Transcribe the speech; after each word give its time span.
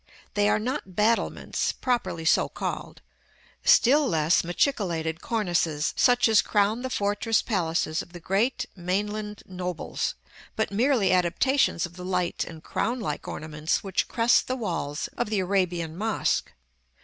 They 0.33 0.49
are 0.49 0.57
not 0.57 0.95
battlements, 0.95 1.71
properly 1.73 2.25
so 2.25 2.49
called; 2.49 3.03
still 3.63 4.07
less 4.07 4.41
machicolated 4.41 5.21
cornices, 5.21 5.93
such 5.95 6.27
as 6.27 6.41
crown 6.41 6.81
the 6.81 6.89
fortress 6.89 7.43
palaces 7.43 8.01
of 8.01 8.11
the 8.11 8.19
great 8.19 8.65
mainland 8.75 9.43
nobles; 9.45 10.15
but 10.55 10.71
merely 10.71 11.11
adaptations 11.13 11.85
of 11.85 11.97
the 11.97 12.03
light 12.03 12.43
and 12.43 12.63
crown 12.63 12.99
like 12.99 13.27
ornaments 13.27 13.83
which 13.83 14.07
crest 14.07 14.47
the 14.47 14.55
walls 14.55 15.07
of 15.17 15.29
the 15.29 15.37
Arabian 15.39 15.95
mosque. 15.95 16.51